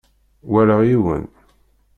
Walaɣ 0.51 0.81
yiwen. 0.89 1.23